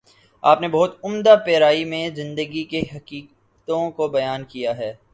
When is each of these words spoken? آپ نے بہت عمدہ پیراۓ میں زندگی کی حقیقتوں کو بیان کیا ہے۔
آپ 0.43 0.61
نے 0.61 0.67
بہت 0.67 0.95
عمدہ 1.03 1.35
پیراۓ 1.45 1.83
میں 1.85 2.09
زندگی 2.09 2.63
کی 2.63 2.81
حقیقتوں 2.95 3.91
کو 3.91 4.07
بیان 4.07 4.43
کیا 4.43 4.77
ہے۔ 4.77 4.93